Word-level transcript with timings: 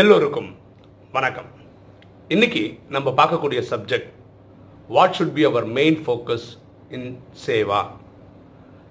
எல்லோருக்கும் 0.00 0.56
வணக்கம். 1.12 1.44
இன்னைக்கு 2.28 2.78
நம்ம 2.88 3.10
பார்க்கக்கூடிய 3.10 3.62
subject 3.70 4.08
what 4.88 5.14
should 5.18 5.32
be 5.32 5.44
our 5.44 5.64
main 5.64 6.06
focus 6.06 6.58
in 6.88 7.20
seva? 7.46 7.86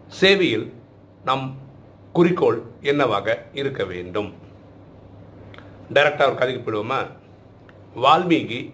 சேவையில் 0.07 0.73
நம் 1.23 1.57
குறிக்கோள் 2.13 2.62
என்னவாக 2.81 3.46
இருக்க 3.54 3.83
வேண்டும்? 3.83 4.33
டைரக்டாக 5.94 6.26
ஒரு 6.26 6.36
கதைக்கு 6.36 6.71
போயிடுவோமா? 6.71 7.12
வால்மீகி 7.96 8.74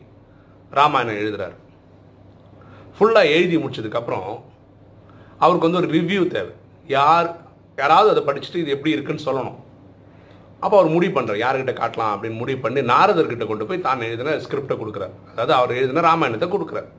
ராமாயணம் 0.69 1.15
எழுதுகிறார் 1.15 1.57
ஃபுல்லாக 2.99 3.25
எழுதி 3.25 3.57
முடிச்சதுக்கப்புறம் 3.57 4.41
அவருக்கு 5.39 5.71
வந்து 5.71 5.87
ஒரு 5.87 5.87
ரிவ்யூ 5.87 6.27
தேவை. 6.27 6.53
யார் 6.87 7.37
யாராவது 7.75 8.23
அதை 8.23 8.23
படிச்சுட்டு 8.23 8.55
இது 8.55 8.69
எப்படி 8.69 8.91
இருக்குன்னு 8.91 9.25
சொல்லணும். 9.25 9.59
அப்போ 10.63 10.75
அவர் 10.79 10.93
முடிவு 10.95 11.13
பண்ணுறார் 11.15 11.43
யார்கிட்ட 11.43 11.73
காட்டலாம் 11.77 12.11
அப்படின்னு 12.15 12.39
முடிவு 12.41 12.59
பண்ணி 12.63 12.81
நாரதர்கிட்ட 12.93 13.45
கொண்டு 13.51 13.67
போய் 13.69 13.85
தான் 13.85 14.03
எழுதின 14.07 14.35
ஸ்கிரிப்டை 14.43 14.75
கொடுக்குறார். 14.81 15.13
அதாவது 15.31 15.53
அவர் 15.59 15.77
எழுதின 15.79 16.03
ராமாயணத்தை 16.07 16.47
கொடுக்குறார். 16.55 16.89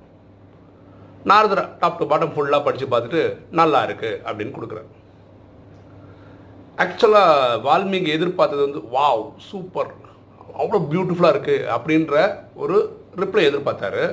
நாரதர் 1.31 1.63
டாப் 1.81 2.01
டு 2.01 2.07
பாட்டம் 2.11 2.33
ஃபுல்லாக 2.35 2.67
படித்து 2.67 2.87
பார்த்துட்டு 2.93 3.21
நல்லா 3.61 3.81
இருக்குது 3.89 4.19
அப்படின்னு 4.29 4.57
கொடுக்குறார். 4.57 4.89
ஆக்சுவலாக 6.85 7.61
வால்மீகி 7.67 8.11
எதிர்பார்த்தது 8.17 8.67
வந்து 8.67 8.81
வாவ் 8.95 9.23
சூப்பர் 9.51 9.93
அவ்வளோ 10.63 10.81
பியூட்டிஃபுல்லாக 10.93 11.35
இருக்குது 11.35 11.69
அப்படின்ற 11.77 12.15
ஒரு 12.63 12.77
ரிப்ளை 13.23 13.45
எதிர்பார்த்தாரு. 13.51 14.05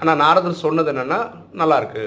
ஆனால் 0.00 0.20
நாரதர் 0.24 0.62
சொன்னது 0.64 0.92
என்னென்னா 0.92 1.20
நல்லாயிருக்கு 1.60 2.04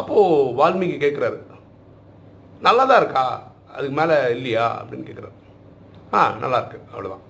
அப்போது 0.00 0.54
வால்மீகி 0.60 0.96
கேட்குறாரு 1.02 1.40
நல்லா 2.66 2.84
தான் 2.90 3.00
இருக்கா? 3.02 3.24
அதுக்கு 3.74 3.96
மேலே 4.00 4.16
இல்லையா 4.36 4.66
அப்படின்னு 4.80 5.06
கேட்குறாரு 5.08 5.36
ஆ 6.16 6.20
நல்லா 6.42 6.58
இருக்கு 6.60 6.78
அவ்வளோதான் 6.92 7.24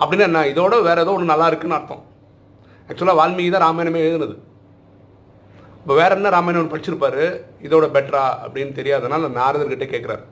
அப்படின்னா 0.00 0.26
என்ன? 0.30 0.40
இதோட 0.52 0.74
வேற 0.88 0.98
ஏதோ 1.04 1.12
ஒன்று 1.14 1.32
நல்லா 1.32 1.46
இருக்குன்னு 1.50 1.76
அர்த்தம். 1.76 2.02
ஆக்சுவலாக 2.88 3.18
வால்மீகி 3.20 3.50
தான் 3.54 3.64
ராமாயணமே 3.64 4.00
எழுதுனது. 4.04 4.34
இப்போ 5.80 5.94
வேற 6.00 6.10
என்ன 6.16 6.30
ராமாயணம் 6.34 6.60
ஒன்று 6.62 6.72
படிச்சிருப்பாரு? 6.74 7.24
இதோட 7.66 7.86
பெட்டரா 7.96 8.24
அப்படின்னு 8.44 8.72
தெரியாதனால 8.78 9.30
நாரதர்கிட்ட 9.38 9.86
கேட்குறாரு 9.94 10.24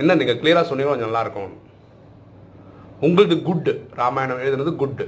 என்ன 0.00 0.14
நீங்கள் 0.14 0.38
கிளியராக 0.40 0.66
சொன்னீங்க 0.68 0.92
கொஞ்சம் 0.92 1.10
நல்லா 1.10 1.24
இருக்கும் 1.24 1.52
குட்டு 3.48 3.72
ராமாயணம் 4.00 4.42
எழுதுனது 4.44 4.72
குட்டு 4.82 5.04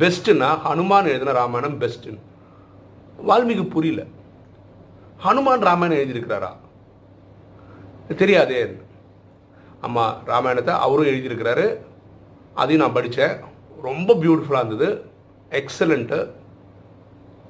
பெஸ்ட்டுன்னா 0.00 0.48
ஹனுமான் 0.64 1.10
எழுதின 1.12 1.36
ராமாயணம் 1.40 1.78
பெஸ்ட்டுன்னு 1.80 2.20
வால்மீகி 3.28 3.64
புரியல. 3.74 4.02
ஹனுமான் 5.24 5.66
ராமாயணம் 5.68 5.98
எழுதியிருக்கிறாரா? 5.98 6.50
தெரியாதே. 8.20 8.60
அம்மா 9.86 10.04
ராமாயணத்தை 10.30 10.74
அவரும் 10.84 11.10
எழுதியிருக்கிறாரு. 11.12 11.66
அதையும் 12.60 12.82
நான் 12.84 12.96
படித்தேன். 12.98 13.34
ரொம்ப 13.88 14.14
பியூட்டிஃபுல்லாக 14.22 14.64
இருந்தது. 14.64 14.88
எக்ஸலண்ட்டு 15.60 16.18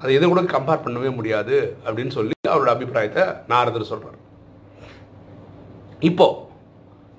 அது 0.02 0.14
எது 0.18 0.28
கூட 0.28 0.42
கம்பேர் 0.52 0.84
பண்ணவே 0.84 1.10
முடியாது 1.16 1.56
அப்படின்னு 1.84 2.12
சொல்லி 2.18 2.34
அவரோட 2.52 2.70
அபிப்பிராயத்தை 2.74 3.24
நாரதர் 3.50 3.90
சொல்கிறார் 3.90 4.18
இப்போ 6.08 6.26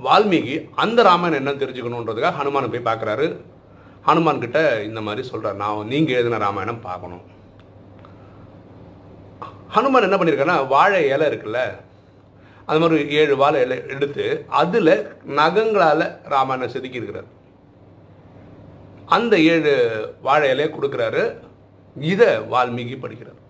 வால்மீகி 0.05 0.55
அந்த 0.83 0.99
ராமாயணம் 1.08 1.39
என்ன 1.41 1.52
தெரிஞ்சுக்கணுன்றதுக்காக 1.59 2.38
ஹனுமானை 2.39 2.67
போய் 2.71 2.88
பார்க்குறாரு. 2.89 3.27
ஹனுமான் 4.08 4.44
கிட்ட 4.44 4.59
இந்த 4.88 5.02
மாதிரி 5.08 5.21
சொல்கிறார் 5.27 5.61
நான் 5.61 5.89
நீங்கள் 5.91 6.17
எழுதின 6.17 6.39
ராமாயணம் 6.45 6.86
பார்க்கணும். 6.89 7.23
ஹனுமான் 9.75 10.08
என்ன 10.08 10.17
பண்ணியிருக்காருன்னா 10.17 10.58
வாழை 10.73 10.99
இலை 11.14 11.27
இருக்குல்ல 11.31 11.61
அது 12.66 12.80
மாதிரி 12.80 13.09
ஏழு 13.09 13.36
வாழை 13.38 13.61
இலை 13.61 13.83
எடுத்து 13.88 14.45
அதில் 14.47 15.17
நகங்களால் 15.28 16.19
ராமாயணம் 16.23 16.70
செதுக்கி 16.70 16.97
இருக்கிறார் 16.97 17.42
அந்த 19.05 19.39
ஏழு 19.39 19.73
வாழை 20.22 20.52
இலையை 20.52 20.72
கொடுக்குறாரு. 20.72 21.39
இதை 21.95 22.27
வால்மீகி 22.27 22.95
படிக்கிறார். 22.99 23.42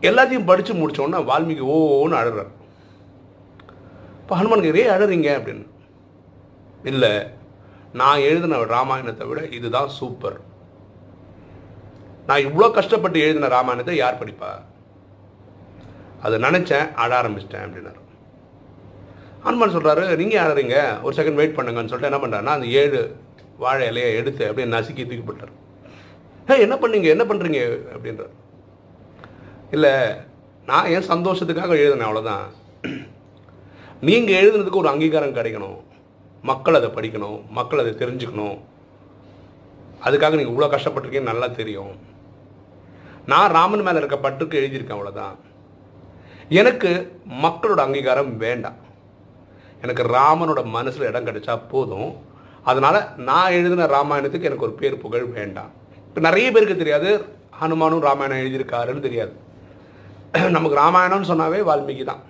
எல்லாத்தையும் 0.00 0.46
படித்து 0.46 0.72
முடித்தோன்னா 0.72 1.20
வால்மீகி 1.30 1.64
ஓன்னு 1.76 2.18
அழுறார். 2.20 2.52
இப்போ 4.20 4.36
ஹனுமான் 4.36 4.64
கேட்குறே 4.64 4.86
அழறீங்க? 4.94 5.30
அப்படின்னு. 5.38 5.66
இல்லை 6.84 7.10
நான் 7.92 8.18
எழுதின 8.18 8.62
ராமாயணத்தை 8.64 9.26
விட 9.26 9.46
இதுதான் 9.46 9.88
சூப்பர். 9.88 10.40
நான் 12.26 12.44
இவ்வளோ 12.46 12.70
கஷ்டப்பட்டு 12.70 13.20
எழுதின 13.20 13.48
ராமாயணத்தை 13.48 13.96
யார் 13.96 14.22
படிப்பா? 14.24 14.50
அதை 16.24 16.36
நினச்சேன் 16.46 16.86
அழ 17.02 17.10
ஆரம்பிச்சிட்டேன் 17.20 17.64
அப்படின்னாரு. 17.66 18.00
ஹனுமான் 19.44 19.74
சொல்கிறாரு 19.74 20.04
நீங்கள் 20.20 20.42
ஆடுறீங்க 20.44 20.76
ஒரு 21.04 21.14
செகண்ட் 21.18 21.38
வெயிட் 21.40 21.56
பண்ணுங்கன்னு 21.58 21.90
சொல்லிட்டு 21.92 22.10
என்ன 22.10 22.20
பண்ணுறாருன்னா 22.22 22.56
அந்த 22.56 22.68
ஏழு 22.80 23.00
வாழை 23.62 23.84
இலையை 23.90 24.08
எடுத்து 24.20 24.48
அப்படியே 24.48 24.68
நசுக்கி 24.72 25.02
தூக்கி 25.04 25.24
போட்டார் 25.28 25.54
ஹே 26.48 26.56
என்ன 26.64 26.74
பண்ணீங்க? 26.82 27.08
என்ன 27.14 27.24
பண்ணுறீங்க 27.28 27.60
அப்படின்றார். 27.94 28.34
இல்லை 29.74 29.92
நான் 30.70 30.90
என் 30.94 31.10
சந்தோஷத்துக்காக 31.12 31.76
எழுதினேன் 31.82 32.08
அவ்வளோதான் 32.08 32.44
நீங்கள் 34.08 34.38
எழுதுனதுக்கு 34.40 34.82
ஒரு 34.82 34.90
அங்கீகாரம் 34.92 35.36
கிடைக்கணும். 35.38 35.78
மக்கள் 36.50 36.78
அதை 36.78 36.88
படிக்கணும் 36.96 37.38
மக்கள் 37.58 37.82
அதை 37.82 37.92
தெரிஞ்சுக்கணும். 38.02 38.58
அதுக்காக 40.06 40.36
நீங்கள் 40.38 40.54
இவ்வளோ 40.54 40.68
கஷ்டப்பட்டிருக்கீங்கன்னு 40.74 41.32
நல்லா 41.32 41.48
தெரியும். 41.60 41.94
நான் 43.32 43.54
ராமன் 43.56 43.86
மேலே 43.86 44.00
இருக்க 44.02 44.18
பட்டுக்கு 44.26 44.60
எழுதியிருக்கேன் 44.60 44.96
அவ்வளோதான் 44.96 45.34
எனக்கு 46.48 47.18
மக்களோட 47.26 47.80
அங்கீகாரம் 47.80 48.36
வேண்டாம். 48.36 48.76
எனக்கு 49.82 50.02
ராமனோட 50.02 50.64
மனசில் 50.64 51.08
இடம் 51.08 51.26
கிடைச்சா 51.26 51.60
போதும். 51.68 52.16
அதனால் 52.62 53.08
நான் 53.16 53.52
எழுதின 53.52 53.86
ராமாயணத்துக்கு 53.86 54.42
எனக்கு 54.42 54.64
ஒரு 54.64 54.72
பேர் 54.72 54.98
புகழ் 54.98 55.24
வேண்டாம். 55.24 55.70
இப்போ 56.08 56.20
நிறைய 56.20 56.50
பேருக்கு 56.52 56.76
தெரியாது 56.76 57.26
ஹனுமானும் 57.60 58.00
ராமாயணம் 58.00 58.38
எழுதியிருக்காருன்னு 58.38 59.00
தெரியாது. 59.00 59.34
நமக்கு 60.50 60.78
ராமாயணம்னு 60.78 61.30
சொன்னாவே 61.32 61.60
வால்மீகி 61.68 62.04
தான். 62.04 62.22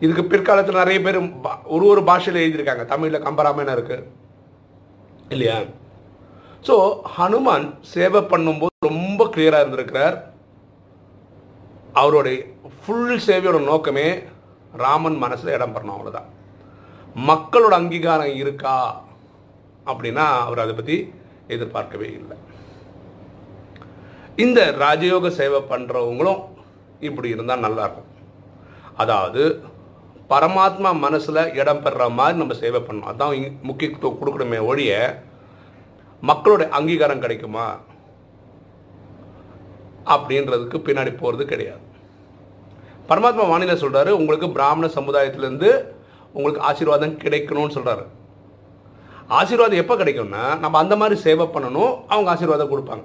இதுக்கு 0.00 0.24
பிற்காலத்தில் 0.24 0.74
நிறைய 0.74 1.00
பேர் 1.00 1.18
ஒரு 1.64 1.84
ஒரு 1.86 2.04
பாஷையில் 2.04 2.42
எழுதியிருக்காங்க. 2.42 2.84
தமிழில் 2.84 3.24
கம்பராமாயணம் 3.24 3.76
இருக்குது 3.76 4.06
இல்லையா? 5.28 5.62
ஸோ 6.66 6.96
ஹனுமான் 7.18 7.74
சேவை 7.80 8.20
பண்ணும்போது 8.20 8.68
ரொம்ப 8.80 9.24
கிளியராக 9.24 9.60
இருந்திருக்கிறார். 9.60 10.29
அவருடைய 11.98 12.38
ஃபுல் 12.80 13.16
சேவையோட 13.26 13.58
நோக்கமே 13.70 14.06
ராமன் 14.82 15.18
மனசில் 15.22 15.54
இடம் 15.56 15.74
பெறணும் 15.74 15.96
அவ்வளோதான் 15.96 16.28
மக்களோட 17.28 17.74
அங்கீகாரம் 17.78 18.36
இருக்கா 18.42 18.76
அப்படின்னா 19.90 20.26
அவர் 20.46 20.62
அதை 20.64 20.74
பற்றி 20.74 20.96
எதிர்பார்க்கவே 21.54 22.08
இல்லை. 22.18 22.36
இந்த 24.44 24.60
ராஜயோக 24.84 25.30
சேவை 25.38 25.60
பண்ணுறவங்களும் 25.72 26.40
இப்படி 27.08 27.28
இருந்தால் 27.34 27.64
நல்லாயிருக்கும் 27.66 28.08
அதாவது 29.02 29.42
பரமாத்மா 30.32 30.90
மனசில் 31.04 31.52
இடம் 31.60 31.82
பெறுற 31.84 32.04
மாதிரி 32.18 32.40
நம்ம 32.40 32.56
சேவை 32.62 32.80
பண்ணணும். 32.80 33.10
அதான் 33.12 33.62
முக்கியத்துவம் 33.68 34.20
கொடுக்கணுமே 34.20 34.58
ஒழிய 34.70 34.92
மக்களோட 36.22 36.62
அங்கீகாரம் 36.78 37.24
கிடைக்குமா? 37.24 37.66
அப்படின்றதுக்கு 40.14 40.78
பின்னாடி 40.86 41.12
போகிறது 41.22 41.44
கிடையாது. 41.52 41.82
பரமாத்மா 43.10 43.44
வானிலை 43.50 43.76
சொல்கிறாரு 43.84 44.10
உங்களுக்கு 44.20 44.48
பிராமண 44.56 44.88
சமுதாயத்திலேருந்து 44.98 45.70
உங்களுக்கு 46.34 46.64
ஆசீர்வாதம் 46.70 47.20
கிடைக்கணும்னு 47.22 47.76
சொல்கிறாரு 47.76 48.04
ஆசீர்வாதம் 49.38 49.80
எப்போ 49.82 49.94
கிடைக்கும்னா 50.02 50.44
நம்ம 50.62 50.78
அந்த 50.82 50.94
மாதிரி 51.00 51.16
சேவை 51.24 51.46
பண்ணணும் 51.54 51.92
அவங்க 52.12 52.28
ஆசீர்வாதம் 52.34 52.70
கொடுப்பாங்க. 52.72 53.04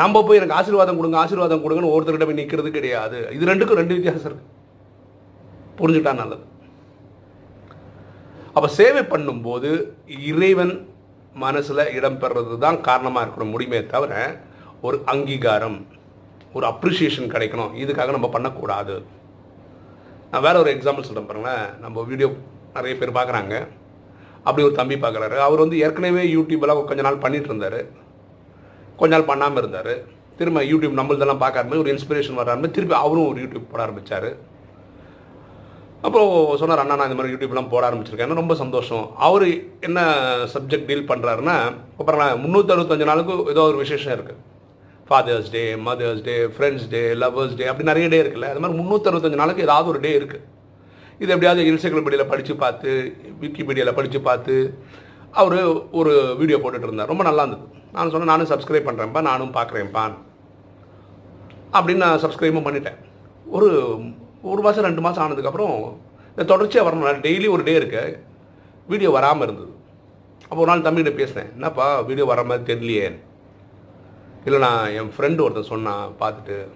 நம்ம 0.00 0.22
போய் 0.26 0.38
எனக்கு 0.38 0.58
ஆசீர்வாதம் 0.58 0.98
கொடுங்க 0.98 1.18
ஆசீர்வாதம் 1.20 1.62
கொடுங்கன்னு 1.64 1.92
ஒருத்தர்கிட்ட 1.94 2.26
போய் 2.28 2.40
நிற்கிறது 2.40 2.70
கிடையாது. 2.74 3.18
இது 3.36 3.50
ரெண்டுக்கும் 3.50 3.80
ரெண்டு 3.80 3.96
வித்தியாசம் 3.96 4.28
இருக்கு. 4.30 4.46
புரிஞ்சுட்டா 5.78 6.12
நல்லது. 6.22 6.44
அப்போ 8.56 8.68
சேவை 8.78 9.04
பண்ணும்போது 9.12 9.70
இறைவன் 10.32 10.74
மனசில் 11.44 11.90
இடம் 11.98 12.20
பெறுறது 12.20 12.54
தான் 12.66 12.78
காரணமாக 12.88 13.24
இருக்கணும் 13.24 13.54
முடியுமே 13.54 13.80
தவிர 13.94 14.12
ஒரு 14.80 15.02
அங்கீகாரம் 15.04 15.78
ஒரு 16.52 16.66
அப்ரிஷியேஷன் 16.66 17.32
கிடைக்கணும். 17.34 17.72
இதுக்காக 17.82 18.10
நம்ம 18.10 18.28
பண்ணக்கூடாது. 18.28 18.94
நான் 20.30 20.44
வேற 20.46 20.58
ஒரு 20.58 20.70
எக்ஸாம்பிள் 20.74 21.06
சொல்கிறேன் 21.08 21.30
பாருங்களேன். 21.30 21.66
நம்ம 21.80 22.02
வீடியோ 22.02 22.28
நிறைய 22.74 22.94
பேர் 23.00 23.18
பார்க்குறாங்க. 23.18 23.54
அப்படி 24.42 24.66
ஒரு 24.66 24.74
தம்பி 24.80 24.94
பார்க்குறாரு. 24.94 25.36
அவர் 25.46 25.62
வந்து 25.64 25.78
ஏற்கனவே 25.78 26.24
யூடியூப்லாம் 26.34 26.84
கொஞ்ச 26.84 27.02
நாள் 27.02 27.22
பண்ணிட்டு 27.24 27.50
இருந்தார். 27.50 27.80
கொஞ்ச 28.96 29.10
நாள் 29.14 29.30
பண்ணாமல் 29.30 29.60
இருந்தார். 29.62 29.94
திரும்ப 30.38 30.62
யூடியூப் 30.62 30.98
நம்மள்தெல்லாம் 31.00 31.42
பார்க்க 31.42 31.60
ஆரம்பிச்சு 31.60 31.84
ஒரு 31.84 31.92
இன்ஸ்பிரேஷன் 31.94 32.38
வர 32.40 32.54
ஆரம்பிச்சு 32.54 32.76
திருப்பி 32.76 32.94
அவரும் 32.94 33.28
ஒரு 33.28 33.40
யூடியூப் 33.44 33.70
போட 33.70 33.82
ஆரம்பித்தார் 33.82 34.30
அப்புறம் 36.06 36.56
சொன்னார் 36.60 36.78
அண்ணா 36.78 36.96
நான் 36.98 37.08
இந்த 37.10 37.18
மாதிரி 37.18 37.34
யூடியூப்லாம் 37.34 37.70
போட 37.70 37.90
ஆரம்பிச்சிருக்கேன். 37.90 38.40
ரொம்ப 38.40 38.54
சந்தோஷம். 38.54 39.06
அவர் 39.28 39.46
என்ன 39.86 40.00
சப்ஜெக்ட் 40.54 40.88
டீல் 40.88 41.08
பண்ணுறாருன்னா 41.08 41.56
அப்புறம் 41.98 42.44
முந்நூற்றி 42.44 42.74
அறுபத்தஞ்சு 42.74 43.10
நாளுக்கு 43.10 43.36
ஏதோ 43.54 43.62
ஒரு 43.62 43.76
விசேஷம் 43.76 44.14
இருக்குது 44.16 44.42
father's 45.08 45.48
day 45.54 45.64
mother's 45.86 46.22
day 46.28 46.36
friends 46.54 46.86
day 46.94 47.02
lovers 47.22 47.56
day 47.58 47.66
அப்படி 47.70 47.88
நிறைய 47.90 48.06
டே 48.12 48.20
இருக்குல்ல. 48.22 48.48
அது 48.52 48.62
மாதிரி 48.62 48.78
முந்நூற்றறுபத்தஞ்சு 48.80 49.40
நாளுக்கு 49.42 49.66
ஏதாவது 49.66 49.90
ஒரு 49.92 50.00
டே 50.06 50.12
இருக்குது 50.20 50.44
இது 51.22 51.32
எப்படியாவது 51.34 51.66
என்சைக்ளோபீடியாவில் 51.70 52.30
படித்து 52.32 52.54
பார்த்து 52.62 52.90
விக்கிபீடியாவில் 53.42 53.96
படித்து 53.98 54.20
பார்த்து 54.28 54.54
அவர் 55.40 55.58
ஒரு 56.00 56.12
வீடியோ 56.40 56.58
போட்டுட்டு 56.62 56.88
இருந்தார். 56.88 57.10
ரொம்ப 57.12 57.24
நல்லா 57.28 57.42
இருந்தது. 57.44 57.66
நான் 57.94 58.10
சொன்னேன் 58.12 58.32
நானும் 58.32 58.50
சப்ஸ்கிரைப் 58.52 58.88
பண்ணுறேன்ப்பா 58.88 59.22
நானும் 59.30 59.54
பார்க்குறேன்ப்பா. 59.56 60.04
அப்படின்னு 61.76 62.04
நான் 62.04 62.22
சப்ஸ்கிரைபும் 62.24 62.66
பண்ணிட்டேன். 62.66 62.98
ஒரு 63.56 63.68
ஒரு 64.50 64.60
மாதம் 64.66 64.86
ரெண்டு 64.88 65.04
மாதம் 65.06 65.24
ஆனதுக்கப்புறம் 65.24 65.76
இந்த 66.32 66.44
தொடர்ச்சியாக 66.52 66.86
வரணும். 66.88 67.22
டெய்லி 67.26 67.48
ஒரு 67.54 67.62
டே 67.68 67.74
இருக்கு. 67.80 68.02
வீடியோ 68.92 69.10
வராமல் 69.16 69.46
இருந்தது. 69.46 69.72
அப்போ 70.48 70.60
ஒரு 70.64 70.70
நாள் 70.70 70.84
தம்பிகிட்ட 70.86 71.12
பேசினேன் 71.20 71.50
என்னப்பா 71.56 71.86
வீடியோ 72.08 72.26
வர 72.32 72.42
மாதிரி 72.50 72.68
தெரியலையே. 72.72 73.08
இல்லை 74.46 74.60
நான் 74.60 74.90
என் 74.90 75.12
ஃப்ரெண்டு 75.16 75.40
ஒருத்தன் 75.40 75.70
சொன்னான் 75.72 76.12
பார்த்துட்டு 76.20 76.68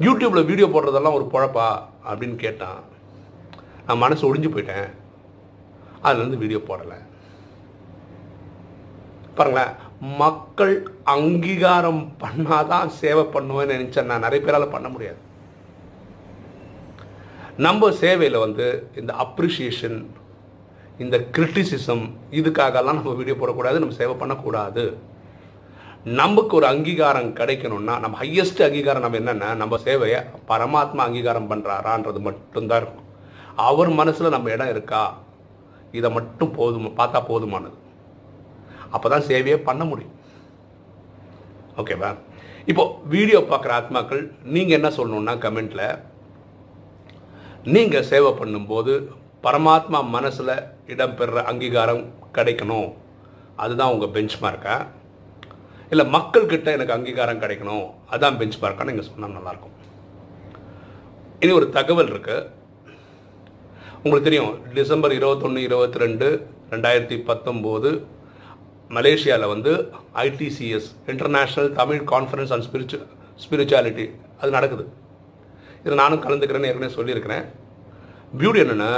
யூடியூப்பில் 0.00 0.44
வீடியோ 0.44 0.66
போடுறதெல்லாம் 0.66 1.12
ஒரு 1.12 1.28
பொழப்பா? 1.32 1.68
அப்படின்னு 2.08 2.36
கேட்டான். 2.36 2.80
நான் 3.86 3.98
மனசு 3.98 4.34
ஒடிஞ்சு 4.34 4.38
போயிட்டேன். 4.38 4.88
அதுலேருந்து 6.02 6.36
வீடியோ 6.36 6.58
போடலை. 6.58 6.98
பாருங்களேன் 9.34 9.74
மக்கள் 10.00 10.74
அங்கீகாரம் 11.04 12.12
பண்ணாதான் 12.20 12.86
சேவை 12.86 13.24
பண்ணுவேன்னு 13.24 13.78
நினச்சேன். 13.78 14.04
நான் 14.04 14.26
நிறைய 14.26 14.44
பேரால் 14.44 14.70
பண்ண 14.70 14.88
முடியாது. 14.88 15.16
நம்ம 17.56 17.92
சேவையில் 17.92 18.38
வந்து 18.38 18.90
இந்த 18.96 19.12
அப்ரிஷியேஷன் 19.12 20.06
இந்த 20.98 21.16
கிரிட்டிசிசம் 21.18 22.04
இதுக்காகலாம் 22.30 22.98
நம்ம 22.98 23.12
வீடியோ 23.12 23.36
போடக்கூடாது 23.36 23.78
நம்ம 23.78 23.94
சேவை 23.94 24.14
பண்ணக்கூடாது. 24.14 25.10
நமக்கு 26.20 26.52
ஒரு 26.58 26.66
அங்கீகாரம் 26.70 27.28
கிடைக்கணும்னா 27.38 27.94
நம்ம 28.04 28.16
ஹையஸ்ட் 28.22 28.62
அங்கீகாரம் 28.66 29.04
நம்ம 29.04 29.18
என்னென்னா 29.18 29.48
நம்ம 29.60 29.78
சேவையை 29.84 30.20
பரமாத்மா 30.48 31.02
அங்கீகாரம் 31.08 31.50
பண்ணுறாரான்றது 31.50 32.20
மட்டும்தான் 32.28 32.80
இருக்கும். 32.82 33.08
அவர் 33.68 33.90
மனசில் 34.00 34.34
நம்ம 34.34 34.50
இடம் 34.54 34.72
இருக்கா? 34.74 35.02
இதை 35.98 36.08
மட்டும் 36.16 36.52
போதும் 36.58 36.88
பார்த்தா 37.00 37.20
போதுமானது. 37.28 37.76
அப்போ 38.94 39.08
தான் 39.12 39.26
சேவையே 39.28 39.58
பண்ண 39.68 39.84
முடியும். 39.90 40.16
ஓகேவா 41.80 42.10
இப்போ 42.70 42.84
வீடியோ 43.14 43.38
பார்க்குற 43.50 43.72
ஆத்மாக்கள் 43.76 44.22
நீங்கள் 44.54 44.76
என்ன 44.78 44.88
சொல்லணுன்னா 44.96 45.34
கமெண்ட்டில் 45.44 45.86
நீங்கள் 47.74 48.08
சேவை 48.10 48.32
பண்ணும்போது 48.40 48.94
பரமாத்மா 49.46 50.00
மனசில் 50.16 50.52
இடம்பெறுற 50.94 51.38
அங்கீகாரம் 51.52 52.04
கிடைக்கணும். 52.38 52.90
அதுதான் 53.62 53.94
உங்கள் 53.94 54.12
பெஞ்ச் 54.16 54.36
மார்க்கா 54.44 54.76
இல்லை 55.90 56.04
மக்கள்கிட்ட 56.16 56.68
எனக்கு 56.76 56.96
அங்கீகாரம் 56.96 57.42
கிடைக்கணும். 57.42 57.86
அதான் 58.14 58.38
பெஞ்ச் 58.40 58.58
பார்க்கான்னு 58.64 58.92
நீங்கள் 58.92 59.08
சொன்னால் 59.10 59.36
நல்லாயிருக்கும் 59.38 59.76
இனி 61.44 61.52
ஒரு 61.58 61.68
தகவல் 61.76 62.10
இருக்குது 62.14 62.48
உங்களுக்கு 64.04 64.28
தெரியும் 64.28 64.52
டிசம்பர் 64.78 65.14
இருபத்தொன்று 65.18 65.60
இருபத்தி 65.68 66.02
ரெண்டு 66.04 66.26
ரெண்டாயிரத்தி 66.72 67.16
பத்தொம்போது 67.30 67.90
மலேசியாவில் 68.96 69.52
வந்து 69.54 69.72
ITCS 70.26 70.88
international 71.12 71.70
Tamil 71.80 72.00
conference 72.12 72.52
and 72.54 72.66
ஸ்பிரிச்சு 72.68 72.98
spirituality 73.42 74.06
அது 74.40 74.50
நடக்குது. 74.56 74.84
இதை 75.84 75.94
நானும் 76.02 76.22
கலந்துக்கிறேன்னு 76.24 76.70
ஏற்கனவே 76.70 76.96
சொல்லியிருக்கிறேன். 76.96 77.44
பியூட்டி 78.40 78.60
என்னென்னா 78.64 78.90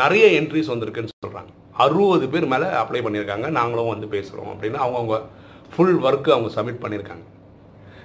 நிறைய 0.00 0.26
என்ட்ரிஸ் 0.40 0.72
வந்திருக்குன்னு 0.72 1.14
சொல்கிறாங்க 1.24 1.50
அறுபது 1.84 2.26
பேர் 2.32 2.46
மேலே 2.52 2.68
அப்ளை 2.82 3.00
பண்ணியிருக்காங்க. 3.06 3.46
நாங்களும் 3.58 3.92
வந்து 3.94 4.06
பேசுகிறோம் 4.14 4.50
அப்படின்னு 4.54 4.78
அவங்கவுங்க 4.84 5.18
ஃபுல் 5.72 5.96
ஒர்க்கு 6.00 6.30
அவங்க 6.30 6.50
சப்மிட் 6.54 6.82
பண்ணியிருக்காங்க 6.82 7.24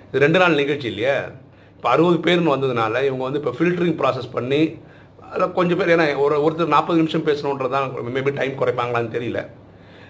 இது 0.07 0.19
ரெண்டு 0.19 0.39
நாள் 0.39 0.55
நிகழ்ச்சி 0.55 0.87
இல்லையா? 0.87 1.15
இப்போ 1.75 1.89
அறுபது 1.89 2.17
பேர்னு 2.17 2.53
வந்ததுனால 2.53 3.03
இவங்க 3.03 3.23
வந்து 3.23 3.39
இப்போ 3.39 3.53
ஃபில்டரிங் 3.57 3.97
ப்ராசஸ் 3.99 4.31
பண்ணி 4.31 4.59
அதில் 5.25 5.51
கொஞ்சம் 5.51 5.77
பேர் 5.77 5.91
ஏன்னா 5.93 6.17
ஒரு 6.17 6.35
ஒருத்தர் 6.41 6.67
நாற்பது 6.67 6.99
நிமிஷம் 6.99 7.25
பேசணுன்றதான் 7.25 7.87
மேபி 8.09 8.31
டைம் 8.33 8.59
குறைப்பாங்களான்னு 8.59 9.15
தெரியல. 9.15 9.39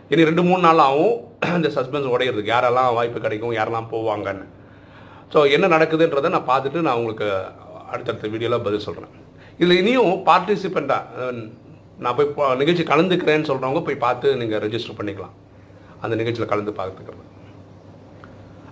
இனி 0.10 0.24
ரெண்டு 0.24 0.44
மூணு 0.44 0.62
நாள் 0.62 0.78
ஆகும் 0.80 1.16
இந்த 1.56 1.70
சஸ்பென்ஸ் 1.70 2.12
உடையிறதுக்கு 2.12 2.54
யாரெல்லாம் 2.54 2.94
வாய்ப்பு 2.94 3.20
கிடைக்கும் 3.20 3.54
யாரெல்லாம் 3.54 3.90
போவாங்கன்னு. 3.92 4.46
ஸோ 5.34 5.52
என்ன 5.52 5.68
நடக்குதுன்றதை 5.68 6.30
நான் 6.30 6.50
பார்த்துட்டு 6.50 6.82
நான் 6.82 6.96
உங்களுக்கு 6.96 7.28
அடுத்தடுத்த 7.90 8.28
வீடியோவில் 8.28 8.64
பதில் 8.64 8.80
சொல்கிறேன் 8.80 9.14
இதில் 9.60 9.78
இனியும் 9.78 10.14
பார்ட்டிசிபெண்ட்டாக 10.26 11.32
நான் 11.98 12.16
போய் 12.16 12.34
பா- 12.38 12.56
நிகழ்ச்சி 12.58 12.84
கலந்துக்கிறேன்னு 12.84 13.50
சொல்கிறவங்க 13.50 13.84
போய் 13.84 13.96
பார்த்து 13.98 14.38
நீங்கள் 14.38 14.62
ரெஜிஸ்டர் 14.62 14.98
பண்ணிக்கலாம். 14.98 15.36
அந்த 16.02 16.16
நிகழ்ச்சியில் 16.16 16.50
கலந்து 16.50 16.72
பார்த்துக்கிறது 16.72 17.25